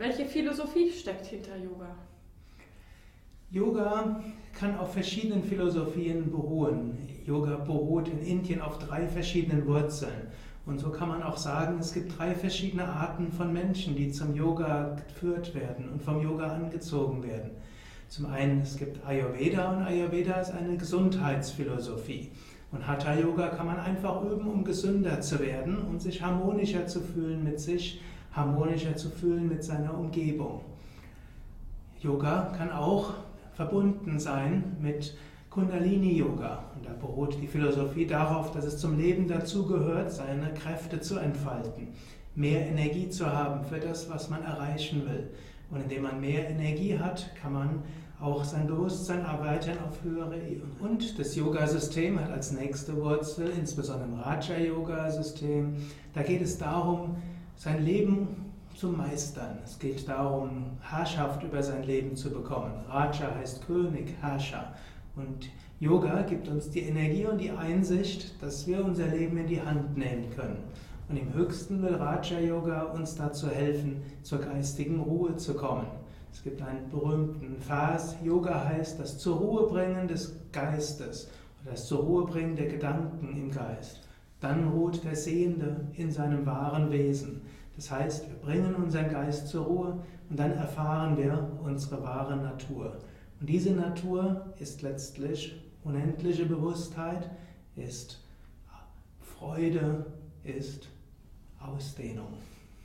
[0.00, 1.94] Welche Philosophie steckt hinter Yoga?
[3.50, 4.22] Yoga
[4.58, 6.96] kann auf verschiedenen Philosophien beruhen.
[7.26, 10.28] Yoga beruht in Indien auf drei verschiedenen Wurzeln.
[10.64, 14.34] Und so kann man auch sagen, es gibt drei verschiedene Arten von Menschen, die zum
[14.34, 17.50] Yoga geführt werden und vom Yoga angezogen werden.
[18.08, 22.30] Zum einen, es gibt Ayurveda und Ayurveda ist eine Gesundheitsphilosophie.
[22.72, 27.02] Und Hatha Yoga kann man einfach üben, um gesünder zu werden und sich harmonischer zu
[27.02, 28.00] fühlen mit sich,
[28.32, 30.60] harmonischer zu fühlen mit seiner Umgebung.
[32.00, 33.14] Yoga kann auch
[33.54, 35.14] verbunden sein mit
[35.50, 36.64] Kundalini Yoga.
[36.74, 41.88] Und da beruht die Philosophie darauf, dass es zum Leben dazugehört, seine Kräfte zu entfalten,
[42.36, 45.28] mehr Energie zu haben für das, was man erreichen will.
[45.70, 47.82] Und indem man mehr Energie hat, kann man
[48.20, 50.76] auch sein Bewusstsein erweitern auf höhere Ebenen.
[50.80, 55.74] Und das Yoga-System hat als nächste Wurzel, insbesondere im Raja-Yoga-System,
[56.12, 57.16] da geht es darum,
[57.60, 58.26] sein Leben
[58.74, 59.58] zu meistern.
[59.62, 62.72] Es geht darum, Herrschaft über sein Leben zu bekommen.
[62.88, 64.72] Raja heißt König, Herrscher.
[65.14, 69.60] Und Yoga gibt uns die Energie und die Einsicht, dass wir unser Leben in die
[69.60, 70.56] Hand nehmen können.
[71.10, 75.86] Und im höchsten will Raja Yoga uns dazu helfen, zur geistigen Ruhe zu kommen.
[76.32, 81.28] Es gibt einen berühmten Vers, Yoga heißt das zur Ruhe bringen des Geistes
[81.66, 84.00] das zur Ruhe bringen der Gedanken im Geist.
[84.40, 87.42] Dann ruht der Sehende in seinem wahren Wesen.
[87.76, 92.98] Das heißt, wir bringen unseren Geist zur Ruhe und dann erfahren wir unsere wahre Natur.
[93.40, 97.30] Und diese Natur ist letztlich unendliche Bewusstheit,
[97.76, 98.22] ist
[99.20, 100.06] Freude,
[100.44, 100.88] ist
[101.58, 102.28] Ausdehnung.